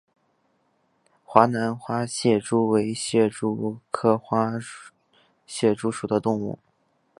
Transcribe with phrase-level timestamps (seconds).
[1.23, 4.53] 华南花蟹蛛为蟹蛛科花
[5.45, 6.57] 蟹蛛属的动物。